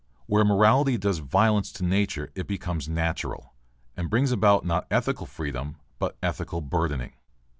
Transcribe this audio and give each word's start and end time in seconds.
Where 0.25 0.43
morality 0.43 0.97
does 0.97 1.19
violence 1.19 1.71
to 1.73 1.85
nature 1.85 2.31
it 2.33 2.47
becomes 2.47 2.89
natural, 2.89 3.53
and 3.95 4.09
brings 4.09 4.31
about 4.31 4.65
not 4.65 4.87
ethical 4.89 5.27
freedom 5.27 5.75
but 5.99 6.17
ethical 6.23 6.59
burdening. 6.61 7.13